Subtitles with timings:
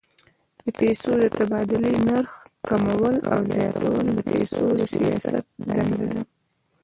[0.63, 2.31] د پیسو د تبادلې نرخ
[2.67, 6.21] کمول او زیاتول د پیسو د سیاست دنده ده.